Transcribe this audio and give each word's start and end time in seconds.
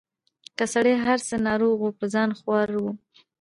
که 0.57 0.65
سړی 0.73 0.93
هر 1.05 1.19
څه 1.27 1.35
ناروغ 1.47 1.77
وو 1.81 1.89
په 1.99 2.05
ځان 2.13 2.29
خوار 2.39 2.69
وو 2.81 2.91